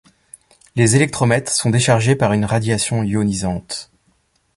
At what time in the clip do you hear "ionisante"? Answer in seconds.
3.03-3.91